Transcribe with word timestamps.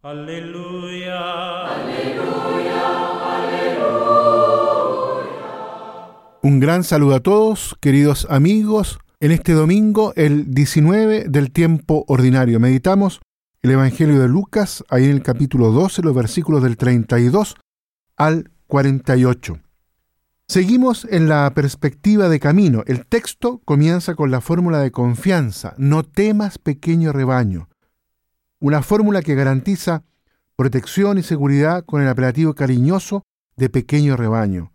Aleluya. 0.00 1.64
Un 6.40 6.60
gran 6.60 6.84
saludo 6.84 7.16
a 7.16 7.20
todos, 7.20 7.74
queridos 7.80 8.24
amigos. 8.30 9.00
En 9.18 9.32
este 9.32 9.54
domingo, 9.54 10.12
el 10.14 10.54
19 10.54 11.24
del 11.28 11.50
tiempo 11.50 12.04
ordinario, 12.06 12.60
meditamos 12.60 13.20
el 13.60 13.72
Evangelio 13.72 14.20
de 14.20 14.28
Lucas, 14.28 14.84
ahí 14.88 15.06
en 15.06 15.10
el 15.10 15.22
capítulo 15.24 15.72
12, 15.72 16.02
los 16.02 16.14
versículos 16.14 16.62
del 16.62 16.76
32 16.76 17.56
al 18.16 18.52
48. 18.68 19.58
Seguimos 20.46 21.08
en 21.10 21.28
la 21.28 21.52
perspectiva 21.54 22.28
de 22.28 22.38
camino. 22.38 22.84
El 22.86 23.04
texto 23.04 23.60
comienza 23.64 24.14
con 24.14 24.30
la 24.30 24.40
fórmula 24.40 24.78
de 24.78 24.92
confianza, 24.92 25.74
no 25.76 26.04
temas 26.04 26.58
pequeño 26.58 27.12
rebaño. 27.12 27.67
Una 28.60 28.82
fórmula 28.82 29.22
que 29.22 29.36
garantiza 29.36 30.02
protección 30.56 31.18
y 31.18 31.22
seguridad 31.22 31.84
con 31.84 32.02
el 32.02 32.08
apelativo 32.08 32.54
cariñoso 32.54 33.22
de 33.56 33.70
pequeño 33.70 34.16
rebaño, 34.16 34.72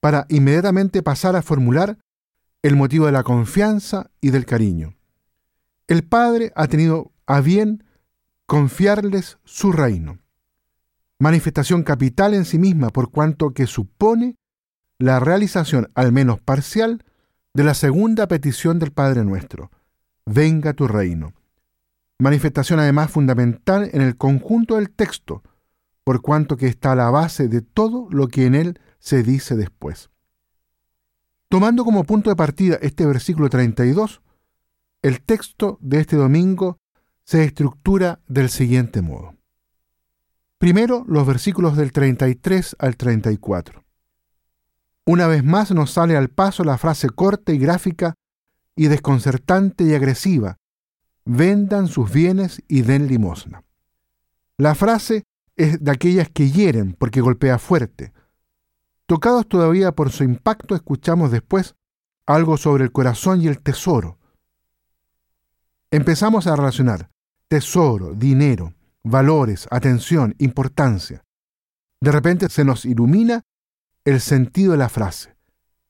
para 0.00 0.24
inmediatamente 0.30 1.02
pasar 1.02 1.36
a 1.36 1.42
formular 1.42 1.98
el 2.62 2.76
motivo 2.76 3.04
de 3.04 3.12
la 3.12 3.22
confianza 3.22 4.10
y 4.22 4.30
del 4.30 4.46
cariño. 4.46 4.96
El 5.88 6.04
Padre 6.04 6.52
ha 6.56 6.66
tenido 6.68 7.12
a 7.26 7.42
bien 7.42 7.84
confiarles 8.46 9.38
su 9.44 9.72
reino, 9.72 10.18
manifestación 11.18 11.82
capital 11.82 12.32
en 12.32 12.46
sí 12.46 12.58
misma 12.58 12.88
por 12.88 13.10
cuanto 13.10 13.50
que 13.50 13.66
supone 13.66 14.36
la 14.98 15.20
realización, 15.20 15.90
al 15.94 16.12
menos 16.12 16.40
parcial, 16.40 17.04
de 17.52 17.64
la 17.64 17.74
segunda 17.74 18.26
petición 18.28 18.78
del 18.78 18.92
Padre 18.92 19.24
nuestro, 19.24 19.70
venga 20.24 20.72
tu 20.72 20.88
reino 20.88 21.34
manifestación 22.18 22.80
además 22.80 23.10
fundamental 23.10 23.90
en 23.92 24.00
el 24.00 24.16
conjunto 24.16 24.76
del 24.76 24.90
texto, 24.90 25.42
por 26.04 26.22
cuanto 26.22 26.56
que 26.56 26.66
está 26.66 26.92
a 26.92 26.96
la 26.96 27.10
base 27.10 27.48
de 27.48 27.60
todo 27.60 28.08
lo 28.10 28.28
que 28.28 28.46
en 28.46 28.54
él 28.54 28.80
se 28.98 29.22
dice 29.22 29.56
después. 29.56 30.10
Tomando 31.48 31.84
como 31.84 32.04
punto 32.04 32.30
de 32.30 32.36
partida 32.36 32.78
este 32.80 33.06
versículo 33.06 33.48
32, 33.48 34.22
el 35.02 35.20
texto 35.20 35.78
de 35.80 36.00
este 36.00 36.16
domingo 36.16 36.78
se 37.24 37.44
estructura 37.44 38.20
del 38.28 38.50
siguiente 38.50 39.02
modo. 39.02 39.34
Primero, 40.58 41.04
los 41.06 41.26
versículos 41.26 41.76
del 41.76 41.92
33 41.92 42.76
al 42.78 42.96
34. 42.96 43.84
Una 45.04 45.26
vez 45.26 45.44
más 45.44 45.70
nos 45.70 45.92
sale 45.92 46.16
al 46.16 46.30
paso 46.30 46.64
la 46.64 46.78
frase 46.78 47.10
corta 47.10 47.52
y 47.52 47.58
gráfica 47.58 48.14
y 48.74 48.88
desconcertante 48.88 49.84
y 49.84 49.94
agresiva 49.94 50.56
vendan 51.26 51.88
sus 51.88 52.10
bienes 52.10 52.62
y 52.68 52.82
den 52.82 53.08
limosna. 53.08 53.64
La 54.56 54.74
frase 54.74 55.24
es 55.56 55.82
de 55.82 55.90
aquellas 55.90 56.30
que 56.30 56.50
hieren 56.50 56.94
porque 56.94 57.20
golpea 57.20 57.58
fuerte. 57.58 58.12
Tocados 59.06 59.46
todavía 59.46 59.92
por 59.92 60.10
su 60.10 60.24
impacto, 60.24 60.74
escuchamos 60.74 61.30
después 61.30 61.74
algo 62.24 62.56
sobre 62.56 62.84
el 62.84 62.92
corazón 62.92 63.42
y 63.42 63.48
el 63.48 63.60
tesoro. 63.60 64.18
Empezamos 65.90 66.46
a 66.46 66.56
relacionar 66.56 67.10
tesoro, 67.48 68.14
dinero, 68.14 68.74
valores, 69.02 69.68
atención, 69.70 70.34
importancia. 70.38 71.24
De 72.00 72.12
repente 72.12 72.48
se 72.48 72.64
nos 72.64 72.84
ilumina 72.84 73.42
el 74.04 74.20
sentido 74.20 74.72
de 74.72 74.78
la 74.78 74.88
frase. 74.88 75.36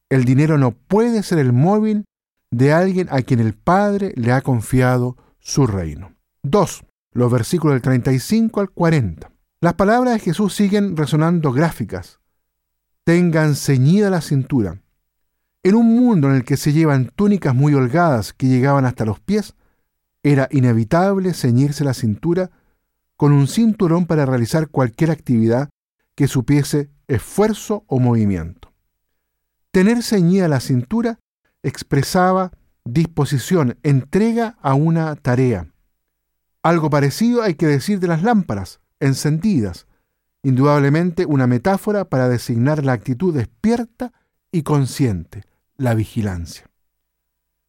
El 0.09 0.25
dinero 0.25 0.59
no 0.59 0.73
puede 0.73 1.23
ser 1.23 1.39
el 1.39 1.53
móvil 1.53 2.05
de 2.51 2.73
alguien 2.73 3.09
a 3.11 3.23
quien 3.23 3.41
el 3.41 3.55
Padre 3.55 4.13
le 4.17 4.33
ha 4.33 4.41
confiado 4.43 5.17
su 5.47 5.65
reino. 5.69 6.13
2. 6.43 6.85
Los 7.13 7.31
versículos 7.31 7.75
del 7.77 7.83
35 7.83 8.61
al 8.61 8.71
40. 8.71 9.31
Las 9.61 9.75
palabras 9.75 10.15
de 10.15 10.19
Jesús 10.19 10.53
siguen 10.53 10.97
resonando 10.97 11.53
gráficas. 11.53 12.19
Tengan 13.05 13.55
ceñida 13.55 14.11
la 14.11 14.23
cintura. 14.23 14.83
En 15.63 15.77
un 15.77 15.95
mundo 15.95 16.29
en 16.29 16.35
el 16.35 16.45
que 16.45 16.57
se 16.57 16.73
llevan 16.73 17.13
túnicas 17.15 17.55
muy 17.55 17.75
holgadas 17.75 18.33
que 18.33 18.49
llegaban 18.49 18.87
hasta 18.87 19.05
los 19.05 19.21
pies, 19.21 19.55
era 20.25 20.49
inevitable 20.51 21.33
ceñirse 21.33 21.85
la 21.85 21.95
cintura 21.95 22.51
con 23.17 23.33
un 23.33 23.47
cinturón 23.47 24.07
para 24.07 24.27
realizar 24.27 24.69
cualquier 24.69 25.13
actividad 25.13 25.71
que 26.17 26.27
supiese 26.27 26.91
esfuerzo 27.07 27.85
o 27.87 28.01
movimiento. 28.01 28.73
Tener 29.71 30.03
ceñida 30.03 30.49
la 30.49 30.59
cintura 30.59 31.21
expresaba 31.63 32.51
disposición, 32.87 33.79
entrega 33.83 34.57
a 34.63 34.75
una 34.75 35.15
tarea. 35.17 35.69
Algo 36.63 36.89
parecido 36.91 37.43
hay 37.43 37.55
que 37.55 37.67
decir 37.67 38.01
de 38.01 38.09
las 38.09 38.23
lámparas, 38.23 38.81
encendidas, 39.01 39.87
indudablemente 40.43 41.27
una 41.27 41.47
metáfora 41.47 42.05
para 42.07 42.29
designar 42.29 42.85
la 42.85 42.93
actitud 42.93 43.35
despierta 43.35 44.13
y 44.53 44.63
consciente, 44.63 45.43
la 45.77 45.95
vigilancia. 45.95 46.71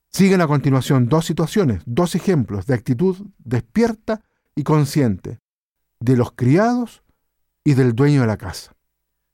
Siguen 0.09 0.41
a 0.41 0.47
continuación 0.47 1.09
dos 1.09 1.25
situaciones, 1.25 1.81
dos 1.85 2.16
ejemplos 2.16 2.66
de 2.66 2.75
actitud 2.75 3.17
despierta 3.39 4.22
y 4.56 4.63
consciente, 4.63 5.39
de 6.00 6.16
los 6.16 6.31
criados 6.31 7.03
y 7.63 7.73
del 7.73 7.94
dueño 7.94 8.22
de 8.22 8.27
la 8.27 8.38
casa. 8.38 8.73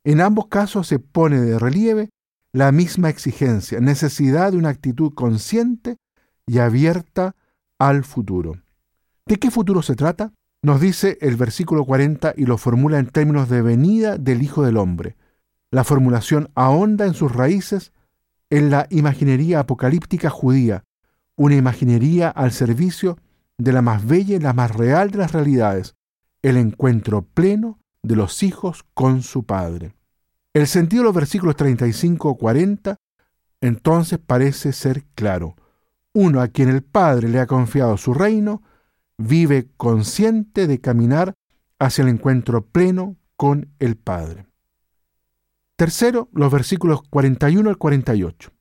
En 0.04 0.20
ambos 0.20 0.48
casos 0.48 0.88
se 0.88 1.00
pone 1.00 1.40
de 1.40 1.60
relieve 1.60 2.10
la 2.54 2.72
misma 2.72 3.10
exigencia, 3.10 3.80
necesidad 3.80 4.52
de 4.52 4.60
una 4.60 4.70
actitud 4.70 5.14
consciente 5.14 5.98
y 6.46 6.60
abierta 6.60 7.36
al 7.80 8.04
futuro. 8.04 8.62
¿De 9.26 9.38
qué 9.38 9.50
futuro 9.50 9.82
se 9.82 9.96
trata? 9.96 10.32
Nos 10.62 10.80
dice 10.80 11.18
el 11.22 11.36
versículo 11.36 11.84
40 11.84 12.36
y 12.38 12.46
lo 12.46 12.58
formula 12.58 13.00
en 13.00 13.08
términos 13.08 13.50
de 13.50 13.62
venida 13.62 14.18
del 14.18 14.44
Hijo 14.44 14.64
del 14.64 14.78
Hombre. 14.78 15.18
La 15.72 15.84
formulación 15.84 16.50
ahonda 16.54 17.08
en 17.08 17.16
sus 17.16 17.34
raíces 17.34 17.92
en 18.52 18.70
la 18.70 18.86
imaginería 18.92 19.60
apocalíptica 19.60 20.30
judía, 20.30 20.84
una 21.36 21.56
imaginería 21.56 22.30
al 22.30 22.52
servicio 22.52 23.18
de 23.58 23.74
la 23.74 23.82
más 23.82 24.06
bella 24.06 24.36
y 24.36 24.40
la 24.40 24.54
más 24.54 24.76
real 24.76 25.10
de 25.10 25.18
las 25.18 25.32
realidades, 25.32 25.96
el 26.44 26.58
encuentro 26.58 27.24
pleno 27.24 27.80
de 28.04 28.16
los 28.16 28.44
hijos 28.44 28.86
con 28.94 29.24
su 29.24 29.44
Padre. 29.44 29.96
El 30.54 30.68
sentido 30.68 31.02
de 31.02 31.06
los 31.06 31.16
versículos 31.16 31.56
35 31.56 32.30
o 32.30 32.38
40 32.38 32.98
entonces 33.64 34.20
parece 34.20 34.74
ser 34.74 35.06
claro. 35.16 35.56
Uno 36.14 36.42
a 36.42 36.50
quien 36.50 36.68
el 36.68 36.84
Padre 36.84 37.30
le 37.30 37.40
ha 37.40 37.48
confiado 37.48 37.96
su 37.96 38.14
reino, 38.14 38.62
vive 39.18 39.70
consciente 39.78 40.68
de 40.68 40.82
caminar 40.82 41.34
hacia 41.80 42.02
el 42.02 42.10
encuentro 42.10 42.66
pleno 42.66 43.16
con 43.38 43.70
el 43.80 43.96
Padre. 43.96 44.48
Tercero, 45.78 46.28
los 46.34 46.52
versículos 46.52 47.04
41 47.10 47.70
al 47.70 47.78
48. 47.78 48.52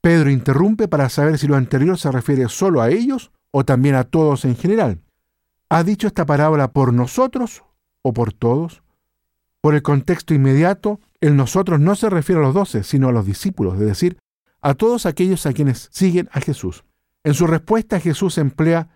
Pedro 0.00 0.30
interrumpe 0.30 0.88
para 0.88 1.10
saber 1.10 1.38
si 1.38 1.46
lo 1.46 1.56
anterior 1.56 1.98
se 1.98 2.10
refiere 2.10 2.48
solo 2.48 2.80
a 2.80 2.88
ellos 2.88 3.30
o 3.50 3.64
también 3.66 3.94
a 3.94 4.04
todos 4.04 4.46
en 4.46 4.56
general. 4.56 5.02
¿Ha 5.68 5.84
dicho 5.84 6.06
esta 6.06 6.24
parábola 6.24 6.72
por 6.72 6.94
nosotros 6.94 7.62
o 8.00 8.14
por 8.14 8.32
todos? 8.32 8.82
Por 9.60 9.74
el 9.74 9.82
contexto 9.82 10.32
inmediato, 10.32 10.98
el 11.20 11.36
nosotros 11.36 11.80
no 11.80 11.94
se 11.94 12.10
refiere 12.10 12.40
a 12.40 12.44
los 12.44 12.54
doce, 12.54 12.82
sino 12.82 13.08
a 13.08 13.12
los 13.12 13.26
discípulos, 13.26 13.74
es 13.74 13.80
decir, 13.80 14.18
a 14.60 14.74
todos 14.74 15.06
aquellos 15.06 15.46
a 15.46 15.52
quienes 15.52 15.88
siguen 15.92 16.28
a 16.32 16.40
Jesús. 16.40 16.84
En 17.24 17.34
su 17.34 17.46
respuesta 17.46 18.00
Jesús 18.00 18.38
emplea 18.38 18.88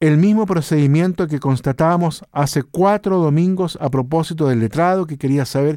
el 0.00 0.16
mismo 0.16 0.46
procedimiento 0.46 1.26
que 1.26 1.40
constatábamos 1.40 2.24
hace 2.30 2.62
cuatro 2.62 3.18
domingos 3.18 3.78
a 3.80 3.90
propósito 3.90 4.48
del 4.48 4.60
letrado 4.60 5.06
que 5.06 5.18
quería 5.18 5.44
saber 5.44 5.76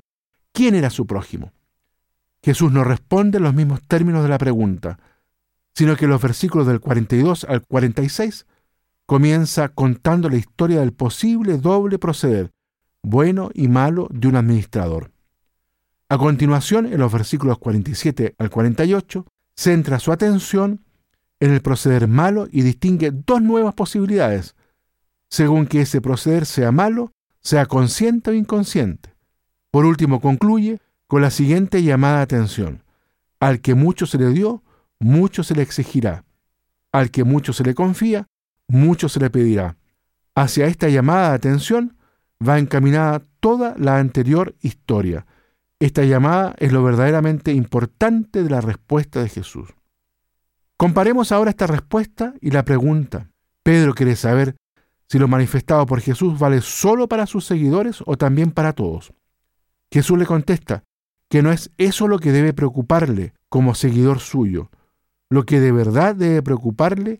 quién 0.51 0.75
era 0.75 0.89
su 0.89 1.07
prójimo. 1.07 1.53
Jesús 2.43 2.71
no 2.71 2.83
responde 2.83 3.37
en 3.37 3.43
los 3.43 3.53
mismos 3.53 3.81
términos 3.87 4.23
de 4.23 4.29
la 4.29 4.37
pregunta, 4.37 4.99
sino 5.73 5.95
que 5.95 6.07
los 6.07 6.21
versículos 6.21 6.67
del 6.67 6.79
42 6.79 7.45
al 7.45 7.61
46 7.61 8.45
comienza 9.05 9.69
contando 9.69 10.29
la 10.29 10.37
historia 10.37 10.79
del 10.79 10.93
posible 10.93 11.57
doble 11.57 11.99
proceder 11.99 12.51
bueno 13.03 13.49
y 13.53 13.67
malo 13.67 14.07
de 14.11 14.27
un 14.27 14.35
administrador. 14.35 15.10
A 16.11 16.17
continuación, 16.17 16.87
en 16.87 16.99
los 16.99 17.09
versículos 17.09 17.57
47 17.57 18.35
al 18.37 18.49
48, 18.49 19.25
centra 19.55 19.97
su 19.97 20.11
atención 20.11 20.83
en 21.39 21.53
el 21.53 21.61
proceder 21.61 22.09
malo 22.09 22.49
y 22.51 22.63
distingue 22.63 23.11
dos 23.11 23.41
nuevas 23.41 23.73
posibilidades, 23.75 24.57
según 25.29 25.67
que 25.67 25.79
ese 25.79 26.01
proceder 26.01 26.45
sea 26.45 26.73
malo, 26.73 27.13
sea 27.39 27.65
consciente 27.65 28.31
o 28.31 28.33
inconsciente. 28.33 29.15
Por 29.71 29.85
último, 29.85 30.19
concluye 30.19 30.81
con 31.07 31.21
la 31.21 31.31
siguiente 31.31 31.81
llamada 31.81 32.17
de 32.17 32.23
atención. 32.23 32.83
Al 33.39 33.61
que 33.61 33.73
mucho 33.73 34.05
se 34.05 34.17
le 34.17 34.31
dio, 34.31 34.63
mucho 34.99 35.43
se 35.43 35.55
le 35.55 35.61
exigirá. 35.61 36.25
Al 36.91 37.09
que 37.09 37.23
mucho 37.23 37.53
se 37.53 37.63
le 37.63 37.73
confía, 37.73 38.27
mucho 38.67 39.07
se 39.07 39.21
le 39.21 39.29
pedirá. 39.29 39.77
Hacia 40.35 40.65
esta 40.65 40.89
llamada 40.89 41.29
de 41.29 41.35
atención 41.35 41.95
va 42.45 42.59
encaminada 42.59 43.21
toda 43.39 43.75
la 43.77 43.97
anterior 43.97 44.55
historia. 44.59 45.25
Esta 45.81 46.03
llamada 46.03 46.53
es 46.59 46.71
lo 46.71 46.83
verdaderamente 46.83 47.53
importante 47.53 48.43
de 48.43 48.51
la 48.51 48.61
respuesta 48.61 49.23
de 49.23 49.29
Jesús. 49.29 49.69
Comparemos 50.77 51.31
ahora 51.31 51.49
esta 51.49 51.65
respuesta 51.65 52.35
y 52.39 52.51
la 52.51 52.63
pregunta. 52.63 53.31
Pedro 53.63 53.95
quiere 53.95 54.15
saber 54.15 54.55
si 55.09 55.17
lo 55.17 55.27
manifestado 55.27 55.87
por 55.87 55.99
Jesús 55.99 56.37
vale 56.37 56.61
solo 56.61 57.07
para 57.07 57.25
sus 57.25 57.45
seguidores 57.45 58.03
o 58.05 58.15
también 58.15 58.51
para 58.51 58.73
todos. 58.73 59.11
Jesús 59.91 60.19
le 60.19 60.27
contesta 60.27 60.83
que 61.27 61.41
no 61.41 61.51
es 61.51 61.71
eso 61.79 62.07
lo 62.07 62.19
que 62.19 62.31
debe 62.31 62.53
preocuparle 62.53 63.33
como 63.49 63.73
seguidor 63.73 64.19
suyo. 64.19 64.69
Lo 65.31 65.47
que 65.47 65.59
de 65.59 65.71
verdad 65.71 66.15
debe 66.15 66.43
preocuparle 66.43 67.17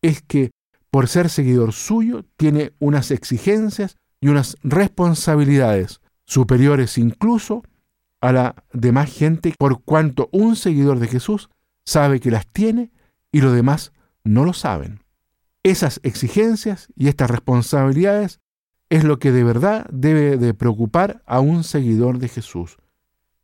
es 0.00 0.22
que 0.22 0.52
por 0.90 1.06
ser 1.06 1.28
seguidor 1.28 1.74
suyo 1.74 2.24
tiene 2.38 2.72
unas 2.78 3.10
exigencias 3.10 3.98
y 4.22 4.28
unas 4.28 4.56
responsabilidades 4.62 6.00
superiores 6.24 6.96
incluso 6.96 7.62
a 8.20 8.32
la 8.32 8.64
demás 8.72 9.12
gente 9.12 9.54
por 9.58 9.82
cuanto 9.82 10.28
un 10.32 10.56
seguidor 10.56 10.98
de 10.98 11.08
Jesús 11.08 11.50
sabe 11.84 12.20
que 12.20 12.30
las 12.30 12.46
tiene 12.46 12.90
y 13.32 13.40
los 13.40 13.52
demás 13.52 13.92
no 14.24 14.44
lo 14.44 14.52
saben. 14.52 15.02
Esas 15.62 16.00
exigencias 16.02 16.88
y 16.96 17.08
estas 17.08 17.30
responsabilidades 17.30 18.40
es 18.88 19.04
lo 19.04 19.18
que 19.18 19.32
de 19.32 19.44
verdad 19.44 19.86
debe 19.90 20.36
de 20.36 20.54
preocupar 20.54 21.22
a 21.26 21.40
un 21.40 21.64
seguidor 21.64 22.18
de 22.18 22.28
Jesús. 22.28 22.78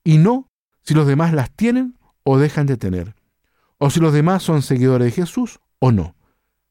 Y 0.05 0.19
no 0.19 0.51
si 0.83 0.95
los 0.95 1.07
demás 1.07 1.33
las 1.33 1.51
tienen 1.51 1.99
o 2.23 2.39
dejan 2.39 2.67
de 2.67 2.77
tener, 2.77 3.15
o 3.79 3.91
si 3.91 4.01
los 4.01 4.13
demás 4.13 4.43
son 4.43 4.63
seguidores 4.63 5.07
de 5.07 5.23
Jesús 5.23 5.61
o 5.79 5.93
no. 5.93 6.15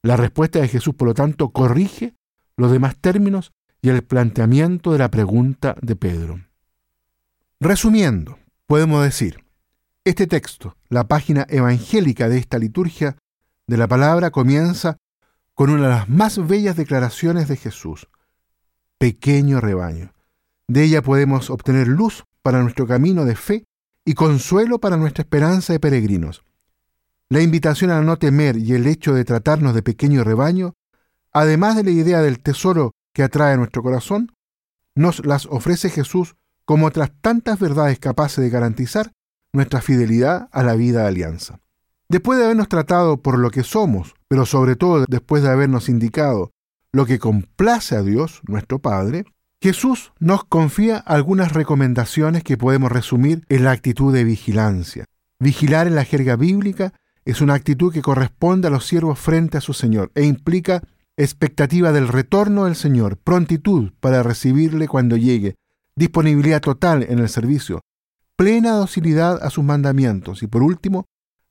La 0.02 0.16
respuesta 0.16 0.60
de 0.60 0.68
Jesús, 0.68 0.94
por 0.94 1.08
lo 1.08 1.14
tanto, 1.14 1.50
corrige 1.50 2.14
los 2.56 2.70
demás 2.70 2.96
términos 2.96 3.52
y 3.82 3.88
el 3.88 4.02
planteamiento 4.02 4.92
de 4.92 4.98
la 4.98 5.10
pregunta 5.10 5.76
de 5.80 5.96
Pedro. 5.96 6.40
Resumiendo, 7.60 8.38
podemos 8.66 9.02
decir, 9.02 9.42
este 10.04 10.26
texto, 10.26 10.76
la 10.90 11.08
página 11.08 11.46
evangélica 11.48 12.28
de 12.28 12.36
esta 12.36 12.58
liturgia 12.58 13.16
de 13.66 13.78
la 13.78 13.88
palabra, 13.88 14.30
comienza 14.30 14.98
con 15.54 15.70
una 15.70 15.84
de 15.84 15.88
las 15.88 16.08
más 16.10 16.46
bellas 16.46 16.76
declaraciones 16.76 17.48
de 17.48 17.56
Jesús, 17.56 18.08
pequeño 18.98 19.62
rebaño. 19.62 20.12
De 20.68 20.84
ella 20.84 21.00
podemos 21.00 21.48
obtener 21.48 21.88
luz 21.88 22.24
para 22.42 22.60
nuestro 22.60 22.86
camino 22.86 23.24
de 23.24 23.36
fe 23.36 23.64
y 24.04 24.12
consuelo 24.12 24.78
para 24.78 24.98
nuestra 24.98 25.22
esperanza 25.22 25.72
de 25.72 25.80
peregrinos. 25.80 26.44
La 27.30 27.40
invitación 27.40 27.90
a 27.90 28.02
no 28.02 28.18
temer 28.18 28.58
y 28.58 28.74
el 28.74 28.86
hecho 28.86 29.14
de 29.14 29.24
tratarnos 29.24 29.74
de 29.74 29.82
pequeño 29.82 30.24
rebaño, 30.24 30.74
además 31.32 31.74
de 31.76 31.84
la 31.84 31.90
idea 31.90 32.20
del 32.20 32.38
tesoro 32.38 32.92
que 33.14 33.22
atrae 33.22 33.54
a 33.54 33.56
nuestro 33.56 33.82
corazón, 33.82 34.30
nos 34.94 35.24
las 35.24 35.46
ofrece 35.46 35.88
Jesús 35.88 36.36
como 36.66 36.86
otras 36.86 37.10
tantas 37.22 37.58
verdades 37.58 37.98
capaces 37.98 38.44
de 38.44 38.50
garantizar 38.50 39.12
nuestra 39.54 39.80
fidelidad 39.80 40.48
a 40.52 40.62
la 40.62 40.74
vida 40.74 41.02
de 41.02 41.08
alianza. 41.08 41.60
Después 42.08 42.38
de 42.38 42.44
habernos 42.44 42.68
tratado 42.68 43.22
por 43.22 43.38
lo 43.38 43.50
que 43.50 43.62
somos, 43.62 44.14
pero 44.28 44.44
sobre 44.44 44.76
todo 44.76 45.06
después 45.08 45.42
de 45.42 45.48
habernos 45.48 45.88
indicado 45.88 46.50
lo 46.92 47.06
que 47.06 47.18
complace 47.18 47.96
a 47.96 48.02
Dios, 48.02 48.42
nuestro 48.46 48.78
Padre, 48.78 49.24
Jesús 49.60 50.12
nos 50.18 50.44
confía 50.44 50.98
algunas 50.98 51.52
recomendaciones 51.52 52.44
que 52.44 52.56
podemos 52.56 52.92
resumir 52.92 53.44
en 53.48 53.64
la 53.64 53.72
actitud 53.72 54.12
de 54.12 54.24
vigilancia. 54.24 55.06
Vigilar 55.38 55.86
en 55.86 55.94
la 55.94 56.04
jerga 56.04 56.36
bíblica 56.36 56.92
es 57.24 57.40
una 57.40 57.54
actitud 57.54 57.92
que 57.92 58.02
corresponde 58.02 58.68
a 58.68 58.70
los 58.70 58.86
siervos 58.86 59.18
frente 59.18 59.58
a 59.58 59.60
su 59.60 59.72
Señor 59.72 60.12
e 60.14 60.24
implica 60.24 60.82
expectativa 61.16 61.92
del 61.92 62.08
retorno 62.08 62.66
del 62.66 62.76
Señor, 62.76 63.16
prontitud 63.16 63.92
para 64.00 64.22
recibirle 64.22 64.86
cuando 64.86 65.16
llegue, 65.16 65.56
disponibilidad 65.96 66.60
total 66.60 67.02
en 67.08 67.18
el 67.18 67.28
servicio, 67.28 67.80
plena 68.36 68.72
docilidad 68.72 69.42
a 69.42 69.50
sus 69.50 69.64
mandamientos 69.64 70.42
y 70.42 70.46
por 70.46 70.62
último, 70.62 71.06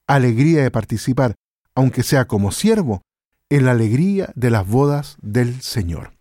alegría 0.07 0.62
de 0.62 0.71
participar, 0.71 1.36
aunque 1.74 2.03
sea 2.03 2.25
como 2.25 2.51
siervo, 2.51 3.01
en 3.50 3.65
la 3.65 3.71
alegría 3.71 4.31
de 4.36 4.50
las 4.50 4.68
bodas 4.68 5.18
del 5.21 5.62
Señor. 5.62 6.13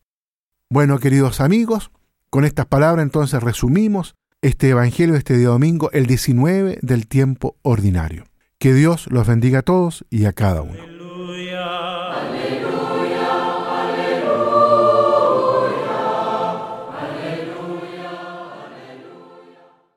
Bueno, 0.70 0.98
queridos 0.98 1.40
amigos, 1.40 1.90
con 2.30 2.44
estas 2.44 2.66
palabras 2.66 3.02
entonces 3.04 3.42
resumimos 3.42 4.14
este 4.42 4.68
Evangelio 4.68 5.14
este 5.14 5.38
día 5.38 5.48
domingo, 5.48 5.90
el 5.92 6.06
19 6.06 6.78
del 6.82 7.06
tiempo 7.06 7.56
ordinario. 7.62 8.24
Que 8.58 8.74
Dios 8.74 9.06
los 9.10 9.26
bendiga 9.26 9.60
a 9.60 9.62
todos 9.62 10.04
y 10.10 10.26
a 10.26 10.32
cada 10.32 10.62
uno. 10.62 10.93